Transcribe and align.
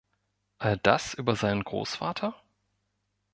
All 0.57 0.77
das 0.79 1.13
über 1.13 1.35
seinen 1.35 1.63
Großvater? 1.63 2.33